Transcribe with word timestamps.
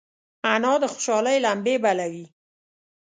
انا 0.53 0.73
د 0.81 0.83
خوشحالۍ 0.93 1.37
لمبې 1.45 1.75
بلوي 1.83 2.25